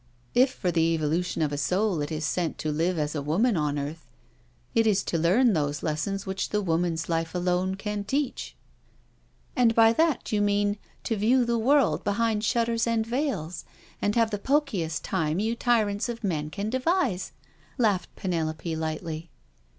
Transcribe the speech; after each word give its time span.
If 0.33 0.49
for 0.51 0.71
the 0.71 0.81
evolution 0.95 1.43
of 1.43 1.51
a 1.53 1.59
soul 1.59 2.01
it 2.01 2.11
is 2.11 2.25
sent 2.25 2.57
*to 2.57 2.71
live 2.71 2.97
as 2.97 3.13
a 3.13 3.21
woman 3.21 3.55
on 3.55 3.77
earth, 3.77 4.07
it 4.73 4.87
is 4.87 5.03
to 5.03 5.17
learn 5.19 5.53
those 5.53 5.83
lessons 5.83 6.25
which 6.25 6.49
the 6.49 6.59
woman's 6.59 7.07
life 7.07 7.35
alone 7.35 7.75
can 7.75 8.03
teach.'*" 8.03 8.55
And 9.55 9.75
by 9.75 9.93
that 9.93 10.31
you 10.31 10.41
mean 10.41 10.79
to 11.03 11.15
view 11.15 11.45
the 11.45 11.59
world 11.59 12.03
behind 12.03 12.43
shutters 12.43 12.87
and 12.87 13.05
veils, 13.05 13.63
and 14.01 14.15
have 14.15 14.31
the 14.31 14.39
pokiest 14.39 15.03
time 15.03 15.37
you 15.37 15.53
tyrants 15.55 16.09
of 16.09 16.23
men 16.23 16.49
can 16.49 16.71
devise/' 16.71 17.33
laughed 17.77 18.09
Penelope 18.15 18.75
lightly. 18.75 19.29